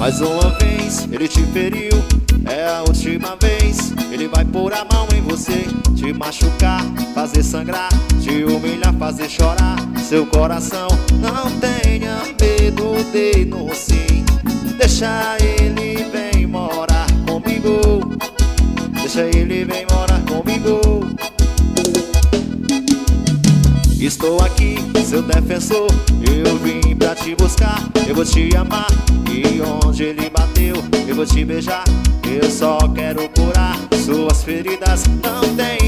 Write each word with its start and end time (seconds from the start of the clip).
Mais 0.00 0.18
uma 0.22 0.48
vez 0.58 1.06
ele 1.12 1.28
te 1.28 1.42
feriu, 1.52 1.92
é 2.48 2.66
a 2.66 2.80
última 2.84 3.36
vez. 3.36 3.92
Ele 4.10 4.28
vai 4.28 4.46
pôr 4.46 4.72
a 4.72 4.82
mão 4.82 5.06
em 5.14 5.20
você, 5.20 5.66
te 5.94 6.10
machucar, 6.14 6.82
fazer 7.14 7.42
sangrar, 7.42 7.90
te 8.18 8.42
humilhar, 8.44 8.94
fazer 8.94 9.28
chorar. 9.28 9.76
Seu 9.98 10.24
coração 10.24 10.88
não 11.20 11.50
tenha 11.60 12.16
medo 12.40 12.96
de 13.12 13.44
no 13.44 13.74
sim. 13.74 14.24
Deixa 14.78 15.36
ele 15.38 16.02
vem 16.04 16.46
morar 16.46 17.06
comigo. 17.28 18.16
Deixa 19.02 19.20
ele 19.24 19.66
vem 19.66 19.84
morar 19.92 20.22
comigo. 20.22 20.80
Estou 24.00 24.40
aqui, 24.40 24.76
seu 25.04 25.20
defensor. 25.20 25.88
Eu 26.22 26.56
vim 26.56 26.96
pra 26.96 27.14
te 27.14 27.34
buscar. 27.34 27.86
Eu 28.08 28.14
vou 28.14 28.24
te 28.24 28.56
amar. 28.56 28.86
E 29.32 29.60
onde 29.60 29.89
ele 30.02 30.30
bateu, 30.30 30.76
eu 31.06 31.14
vou 31.14 31.26
te 31.26 31.44
beijar. 31.44 31.84
Eu 32.24 32.50
só 32.50 32.78
quero 32.94 33.28
curar 33.30 33.76
suas 34.04 34.42
feridas. 34.42 35.04
Não 35.22 35.56
tenha 35.56 35.79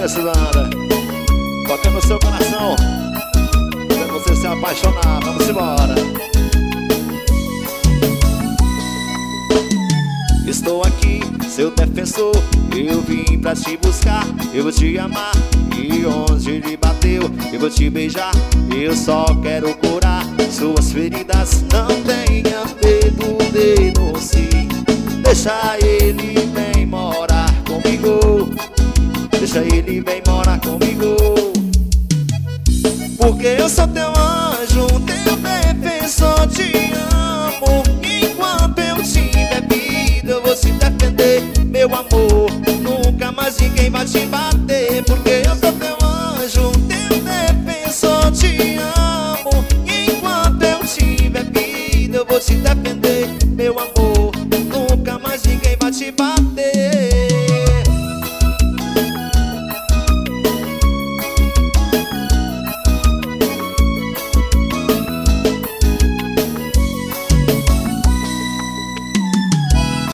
Zé 0.00 0.08
Fluminense 0.08 0.20
Landa, 0.20 0.70
toca 1.66 1.90
no 1.90 2.00
seu 2.00 2.18
coração. 2.18 2.74
Pra 3.86 4.06
você 4.06 4.34
se 4.34 4.46
apaixonar, 4.46 5.20
vamos 5.22 5.46
embora. 5.46 5.94
Estou 10.46 10.82
aqui, 10.82 11.20
seu 11.46 11.70
defensor. 11.70 12.32
Eu 12.74 13.02
vim 13.02 13.38
pra 13.40 13.54
te 13.54 13.76
buscar, 13.76 14.24
eu 14.54 14.62
vou 14.62 14.72
te 14.72 14.96
amar. 14.96 15.32
E 15.76 16.06
onde 16.06 16.50
ele 16.52 16.78
bateu, 16.78 17.30
eu 17.52 17.60
vou 17.60 17.68
te 17.68 17.90
beijar. 17.90 18.32
Eu 18.74 18.96
só 18.96 19.26
quero 19.42 19.74
curar 19.76 20.24
suas 20.50 20.92
feridas. 20.92 21.62
Não 21.70 21.88
tenha 22.04 22.64
medo 22.82 23.36
de 23.52 24.00
no 24.00 24.18
sim. 24.18 24.68
Deixa 25.22 25.76
ele 25.78 26.39
Ele 29.58 30.00
vem 30.00 30.22
morar 30.28 30.60
comigo. 30.60 30.89